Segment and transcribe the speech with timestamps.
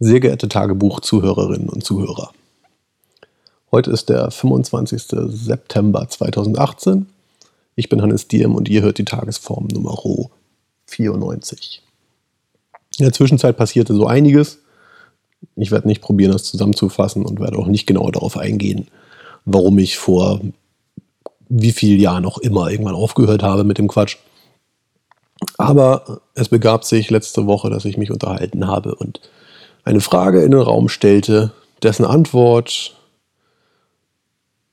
[0.00, 2.30] Sehr geehrte Tagebuch-Zuhörerinnen und Zuhörer.
[3.72, 5.02] Heute ist der 25.
[5.26, 7.08] September 2018.
[7.74, 9.98] Ich bin Hannes Diem und ihr hört die Tagesform Nummer
[10.86, 11.82] 94.
[12.98, 14.60] In der Zwischenzeit passierte so einiges.
[15.56, 18.86] Ich werde nicht probieren, das zusammenzufassen und werde auch nicht genauer darauf eingehen,
[19.46, 20.40] warum ich vor
[21.48, 24.16] wie vielen Jahren auch immer irgendwann aufgehört habe mit dem Quatsch.
[25.56, 29.20] Aber es begab sich letzte Woche, dass ich mich unterhalten habe und
[29.88, 31.52] eine Frage in den Raum stellte,
[31.82, 32.94] dessen Antwort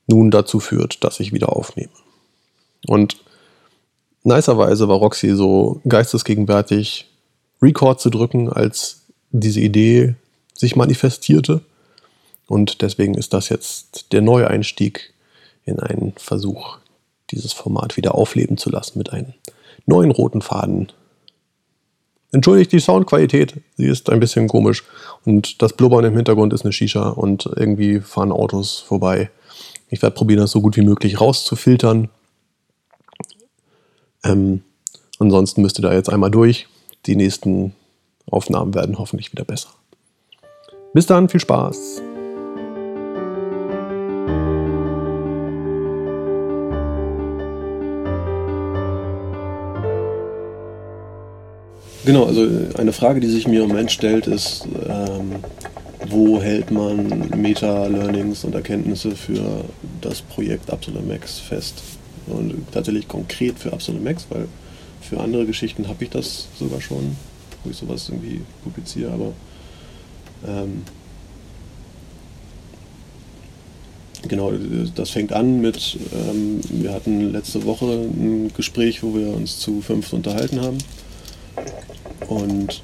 [0.06, 1.92] nun dazu führt, dass ich wieder aufnehme.
[2.86, 3.16] Und
[4.24, 7.10] nicerweise war Roxy so geistesgegenwärtig,
[7.62, 10.16] Record zu drücken, als diese Idee
[10.52, 11.62] sich manifestierte.
[12.46, 15.14] Und deswegen ist das jetzt der neue Einstieg
[15.64, 16.76] in einen Versuch,
[17.30, 19.32] dieses Format wieder aufleben zu lassen mit einem
[19.86, 20.92] neuen roten Faden
[22.36, 24.84] Entschuldigt die Soundqualität, sie ist ein bisschen komisch.
[25.24, 29.30] Und das Blubbern im Hintergrund ist eine Shisha und irgendwie fahren Autos vorbei.
[29.88, 32.10] Ich werde probieren, das so gut wie möglich rauszufiltern.
[34.22, 34.60] Ähm,
[35.18, 36.68] ansonsten müsst ihr da jetzt einmal durch.
[37.06, 37.74] Die nächsten
[38.30, 39.70] Aufnahmen werden hoffentlich wieder besser.
[40.92, 42.02] Bis dann, viel Spaß!
[52.06, 55.42] Genau, also eine Frage, die sich mir im Moment stellt, ist, ähm,
[56.08, 59.64] wo hält man Meta-Learnings und Erkenntnisse für
[60.02, 61.82] das Projekt Absolute Max fest?
[62.28, 64.46] Und tatsächlich konkret für Absolute Max, weil
[65.00, 67.16] für andere Geschichten habe ich das sogar schon,
[67.64, 69.32] wo ich sowas irgendwie publiziere, aber
[70.46, 70.82] ähm,
[74.28, 74.52] genau,
[74.94, 79.80] das fängt an mit, ähm, wir hatten letzte Woche ein Gespräch, wo wir uns zu
[79.80, 80.78] fünf unterhalten haben
[82.28, 82.82] und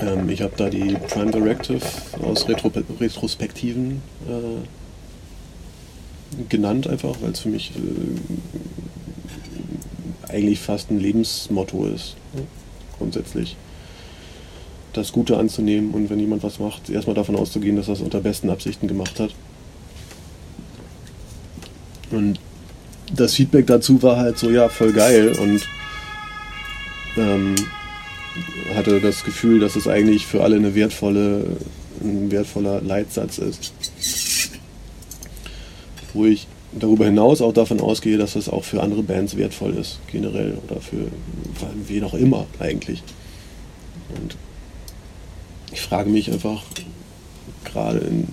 [0.00, 1.80] ähm, ich habe da die Prime Directive
[2.22, 2.70] aus Retro
[3.00, 4.60] Retrospektiven äh,
[6.48, 7.80] genannt, einfach, weil es für mich äh,
[10.32, 12.16] eigentlich fast ein Lebensmotto ist.
[12.98, 13.56] Grundsätzlich
[14.92, 18.20] das Gute anzunehmen und wenn jemand was macht, erstmal davon auszugehen, dass er es unter
[18.20, 19.34] besten Absichten gemacht hat.
[22.10, 22.40] Und
[23.14, 25.62] das Feedback dazu war halt so, ja, voll geil und
[27.16, 27.54] ähm,
[28.74, 31.44] hatte das Gefühl, dass es eigentlich für alle eine wertvolle,
[32.00, 33.72] ein wertvoller Leitsatz ist.
[36.12, 40.00] Wo ich darüber hinaus auch davon ausgehe, dass das auch für andere Bands wertvoll ist,
[40.10, 41.08] generell oder für
[41.86, 43.02] wen auch immer eigentlich.
[44.20, 44.36] Und
[45.72, 46.62] ich frage mich einfach
[47.64, 48.26] gerade in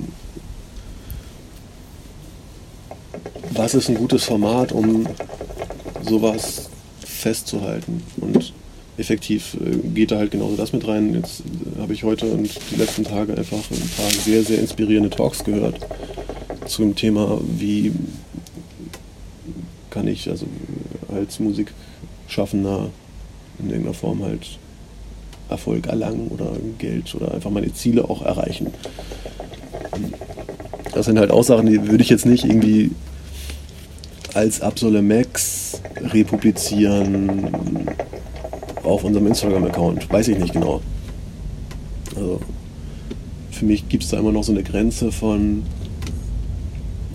[3.52, 5.08] was ist ein gutes Format, um
[6.02, 8.54] sowas festzuhalten und
[8.98, 11.14] effektiv äh, geht da halt genauso das mit rein.
[11.14, 15.10] Jetzt äh, habe ich heute und die letzten Tage einfach ein paar sehr, sehr inspirierende
[15.10, 15.80] Talks gehört
[16.66, 17.92] zum Thema, wie
[19.90, 20.46] kann ich also
[21.14, 22.90] als Musikschaffender
[23.60, 24.58] in irgendeiner Form halt
[25.50, 28.68] Erfolg erlangen oder Geld oder einfach meine Ziele auch erreichen.
[30.94, 32.92] Das sind halt auch Sachen, die würde ich jetzt nicht irgendwie
[34.34, 37.86] als Absole Max republizieren
[38.86, 40.12] auf unserem Instagram-Account.
[40.12, 40.82] Weiß ich nicht genau.
[42.16, 42.40] Also
[43.52, 45.64] für mich gibt es da immer noch so eine Grenze von,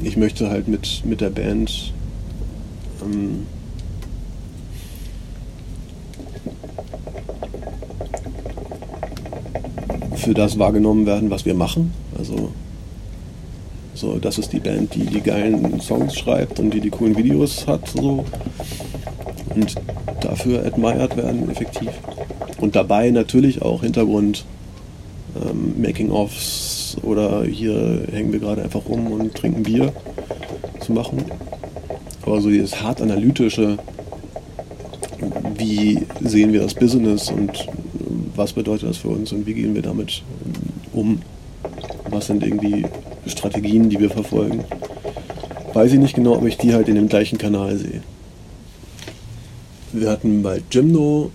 [0.02, 1.92] ich möchte halt mit, mit der Band
[3.02, 3.46] ähm,
[10.16, 11.92] für das wahrgenommen werden, was wir machen.
[12.16, 12.50] Also
[13.94, 17.66] so, das ist die Band, die die geilen Songs schreibt und die die coolen Videos
[17.66, 17.86] hat.
[17.88, 18.24] So.
[19.54, 19.74] Und
[20.20, 21.90] dafür admired werden, effektiv.
[22.60, 24.44] Und dabei natürlich auch Hintergrund,
[25.36, 29.92] ähm, Making-ofs oder hier hängen wir gerade einfach rum und trinken Bier
[30.80, 31.24] zu machen.
[32.22, 33.78] Aber so dieses hart analytische,
[35.56, 37.66] wie sehen wir das Business und
[38.36, 40.22] was bedeutet das für uns und wie gehen wir damit
[40.92, 41.20] um?
[42.10, 42.84] Was sind irgendwie
[43.26, 44.64] Strategien, die wir verfolgen?
[45.72, 48.02] Weiß ich nicht genau, ob ich die halt in dem gleichen Kanal sehe
[49.92, 51.30] wir hatten bei Gymno,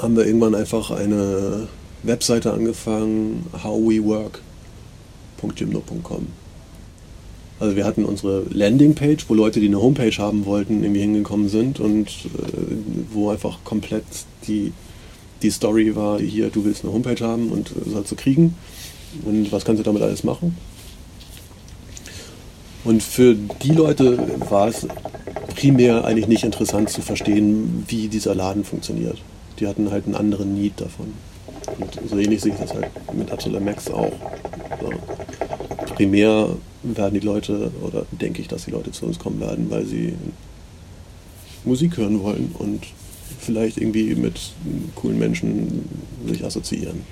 [0.00, 1.68] haben wir irgendwann einfach eine
[2.02, 6.26] Webseite angefangen, howwework.gymno.com.
[7.60, 11.78] Also wir hatten unsere Landingpage, wo Leute, die eine Homepage haben wollten, irgendwie hingekommen sind
[11.80, 12.12] und äh,
[13.12, 14.04] wo einfach komplett
[14.48, 14.72] die,
[15.42, 18.56] die Story war, hier, du willst eine Homepage haben und sollst du kriegen
[19.24, 20.56] und was kannst du damit alles machen.
[22.84, 24.18] Und für die Leute
[24.50, 24.86] war es
[25.56, 29.18] primär eigentlich nicht interessant zu verstehen, wie dieser Laden funktioniert.
[29.58, 31.14] Die hatten halt einen anderen Need davon.
[31.78, 34.12] Und so ähnlich sehe ich das halt mit Attila Max auch.
[34.80, 34.90] So.
[35.94, 36.48] Primär
[36.82, 40.14] werden die Leute, oder denke ich, dass die Leute zu uns kommen werden, weil sie
[41.64, 42.84] Musik hören wollen und
[43.40, 44.52] vielleicht irgendwie mit
[44.94, 45.88] coolen Menschen
[46.26, 47.02] sich assoziieren.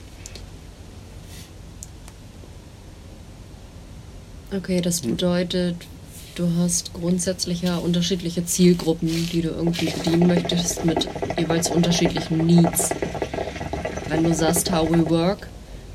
[4.54, 5.76] Okay, das bedeutet,
[6.34, 11.08] du hast grundsätzlich ja unterschiedliche Zielgruppen, die du irgendwie bedienen möchtest mit
[11.38, 12.90] jeweils unterschiedlichen Needs.
[14.10, 15.48] Wenn du sagst, how we work,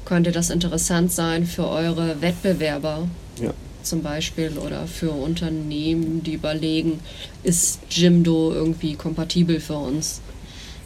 [0.06, 3.07] könnte das interessant sein für eure Wettbewerber.
[3.39, 3.54] Ja.
[3.83, 7.00] Zum Beispiel oder für Unternehmen, die überlegen,
[7.44, 10.19] ist Jimdo irgendwie kompatibel für uns?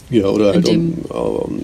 [0.10, 1.62] Ja, oder halt um, um,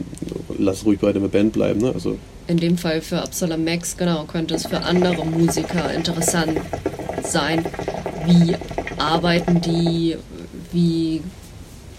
[0.57, 1.91] lass ruhig bei der Band bleiben, ne?
[1.93, 2.17] Also
[2.47, 6.59] in dem Fall für Absalom Max, genau, könnte es für andere Musiker interessant
[7.23, 7.65] sein.
[8.25, 8.55] Wie
[8.97, 10.17] arbeiten die?
[10.71, 11.21] Wie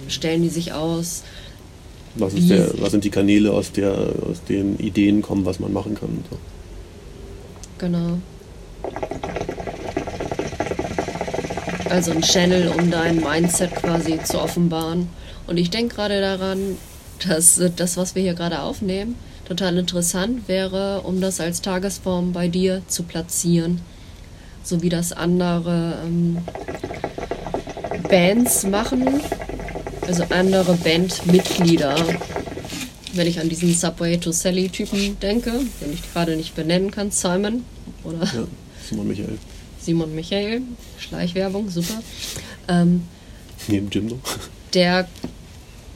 [0.09, 1.23] stellen die sich aus?
[2.15, 3.93] Was, der, was sind die Kanäle, aus, der,
[4.29, 6.25] aus denen Ideen kommen, was man machen kann?
[6.31, 6.39] So.
[7.79, 8.19] Genau.
[11.89, 15.09] Also ein Channel, um dein Mindset quasi zu offenbaren.
[15.47, 16.77] Und ich denke gerade daran,
[17.27, 19.17] dass das, was wir hier gerade aufnehmen,
[19.47, 23.81] total interessant wäre, um das als Tagesform bei dir zu platzieren.
[24.63, 26.39] So wie das andere ähm,
[28.09, 29.21] Bands machen,
[30.07, 31.97] also andere Bandmitglieder.
[33.15, 37.65] Wenn ich an diesen Subway to Sally-Typen denke, den ich gerade nicht benennen kann, Simon
[38.05, 38.47] oder ja,
[38.87, 39.39] Simon Michael.
[39.81, 40.63] Simon Michael,
[40.99, 42.03] Schleichwerbung, super.
[42.69, 43.05] Ähm,
[43.67, 44.19] Neben Jim noch.
[44.75, 45.09] Der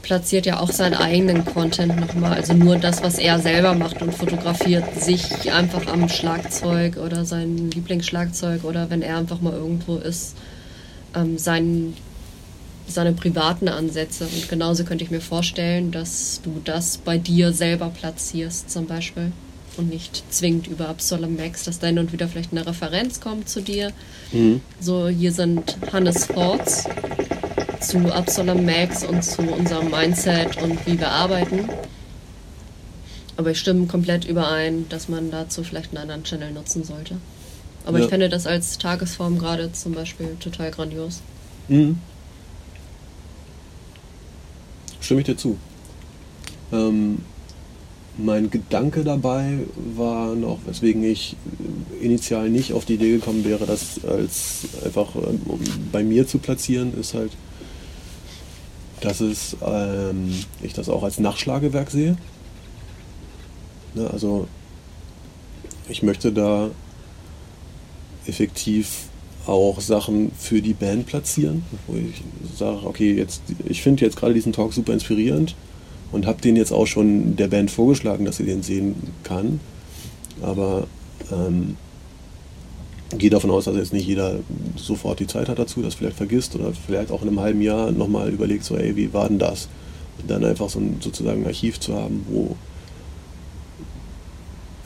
[0.03, 2.35] platziert ja auch seinen eigenen Content nochmal.
[2.35, 7.71] Also nur das, was er selber macht und fotografiert sich einfach am Schlagzeug oder sein
[7.71, 10.37] Lieblingsschlagzeug oder wenn er einfach mal irgendwo ist,
[11.15, 11.95] ähm, sein,
[12.89, 14.25] seine privaten Ansätze.
[14.25, 19.33] Und genauso könnte ich mir vorstellen, dass du das bei dir selber platzierst zum Beispiel
[19.77, 23.63] und nicht zwingend über Absolem Max, dass dann und wieder vielleicht eine Referenz kommt zu
[23.63, 23.93] dir.
[24.33, 24.61] Mhm.
[24.81, 26.85] So, hier sind Hannes Forts
[27.83, 31.69] zu Absalom Max und zu unserem Mindset und wie wir arbeiten.
[33.37, 37.17] Aber ich stimme komplett überein, dass man dazu vielleicht einen anderen Channel nutzen sollte.
[37.85, 38.05] Aber ja.
[38.05, 41.21] ich fände das als Tagesform gerade zum Beispiel total grandios.
[41.69, 41.99] Mhm.
[45.01, 45.59] Stimme ich dir zu.
[46.73, 47.19] Ähm,
[48.17, 49.59] mein Gedanke dabei
[49.97, 51.37] war noch, weswegen ich
[52.01, 55.41] initial nicht auf die Idee gekommen wäre, das als einfach ähm,
[55.91, 57.33] bei mir zu platzieren, ist halt,
[59.03, 60.33] dass es, ähm,
[60.63, 62.17] ich das auch als Nachschlagewerk sehe.
[63.95, 64.47] Ne, also
[65.89, 66.71] ich möchte da
[68.27, 69.09] effektiv
[69.47, 72.23] auch Sachen für die Band platzieren, wo ich
[72.57, 75.57] sage, okay, jetzt, ich finde jetzt gerade diesen Talk super inspirierend
[76.13, 78.95] und habe den jetzt auch schon der Band vorgeschlagen, dass sie den sehen
[79.25, 79.61] kann.
[80.41, 80.87] Aber
[81.33, 81.77] ähm,
[83.19, 84.37] gehe davon aus, dass jetzt nicht jeder
[84.77, 87.93] sofort die Zeit hat dazu, das vielleicht vergisst oder vielleicht auch in einem halben Jahr
[87.93, 89.69] nochmal überlegt, so, ey, wie war denn das?
[90.21, 92.57] Und dann einfach so ein sozusagen Archiv zu haben, wo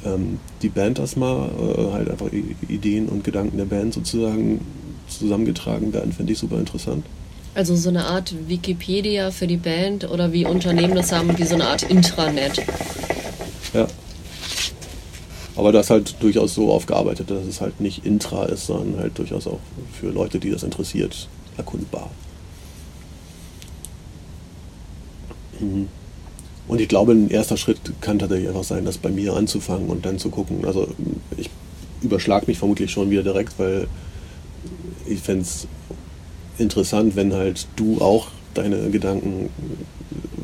[0.05, 2.31] ähm, die Band das mal, äh, halt einfach
[2.69, 4.61] Ideen und Gedanken der Band sozusagen
[5.08, 7.05] zusammengetragen werden, finde ich super interessant.
[7.55, 11.55] Also so eine Art Wikipedia für die Band oder wie Unternehmen das haben, wie so
[11.55, 12.62] eine Art Intranet.
[13.72, 13.87] Ja,
[15.56, 19.46] aber das halt durchaus so aufgearbeitet, dass es halt nicht intra ist, sondern halt durchaus
[19.46, 19.58] auch
[19.98, 22.10] für Leute, die das interessiert, erkundbar.
[25.58, 25.89] Mhm.
[26.69, 30.05] Und ich glaube, ein erster Schritt kann tatsächlich einfach sein, das bei mir anzufangen und
[30.05, 30.65] dann zu gucken.
[30.65, 30.89] Also
[31.36, 31.48] ich
[32.03, 33.86] überschlag mich vermutlich schon wieder direkt, weil
[35.06, 35.69] ich fände es
[36.58, 39.51] interessant, wenn halt du auch deine Gedanken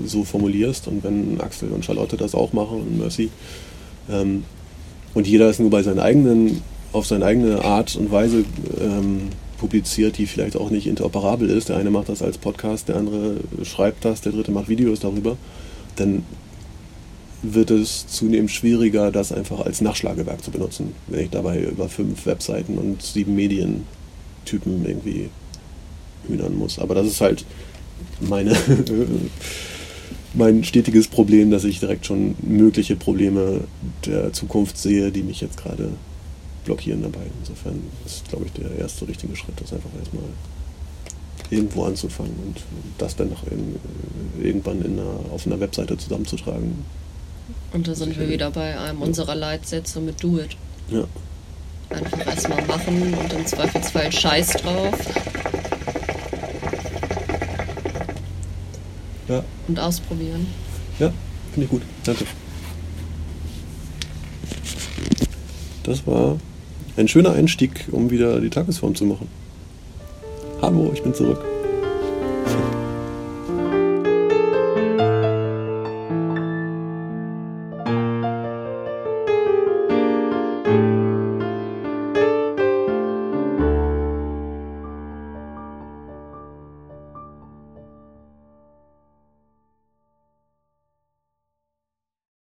[0.04, 3.30] so formulierst und wenn Axel und Charlotte das auch machen und Mercy,
[4.10, 4.44] ähm,
[5.14, 8.44] und jeder ist nur bei seinen eigenen, auf seine eigene Art und Weise
[8.80, 9.28] ähm,
[9.58, 11.68] publiziert, die vielleicht auch nicht interoperabel ist.
[11.68, 15.36] Der eine macht das als Podcast, der andere schreibt das, der dritte macht Videos darüber.
[15.96, 16.24] Dann
[17.42, 22.24] wird es zunehmend schwieriger, das einfach als Nachschlagewerk zu benutzen, wenn ich dabei über fünf
[22.26, 25.28] Webseiten und sieben Medientypen irgendwie
[26.28, 26.78] hühnern muss.
[26.78, 27.44] Aber das ist halt
[28.20, 28.50] meine
[30.34, 33.62] mein stetiges Problem, dass ich direkt schon mögliche Probleme
[34.06, 35.90] der Zukunft sehe, die mich jetzt gerade
[36.64, 37.26] blockieren dabei.
[37.40, 40.24] Insofern ist, glaube ich, der erste richtige Schritt, das einfach erstmal
[41.50, 42.62] irgendwo anzufangen und
[42.98, 43.76] das dann noch in,
[44.42, 46.84] irgendwann in einer, auf einer Webseite zusammenzutragen.
[47.72, 49.06] Und da sind wir wieder bei einem ja.
[49.06, 50.56] unserer Leitsätze mit Do It.
[50.90, 51.04] Ja.
[51.90, 54.94] Einfach erstmal machen und im Zweifelsfall Scheiß drauf.
[59.32, 59.42] Ja.
[59.66, 60.46] Und ausprobieren.
[60.98, 61.10] Ja,
[61.52, 61.80] finde ich gut.
[62.04, 62.26] Danke.
[65.84, 66.38] Das war
[66.98, 69.26] ein schöner Einstieg, um wieder die Tagesform zu machen.
[70.60, 71.42] Hallo, ich bin zurück.